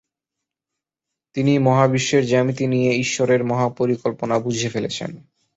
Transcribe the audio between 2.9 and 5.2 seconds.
ঈশ্বরের মহাপরিকল্পনা বুঝে ফেলেছেন।